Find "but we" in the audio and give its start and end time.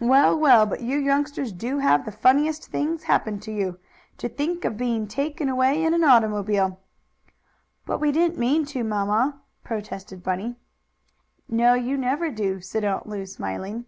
7.86-8.12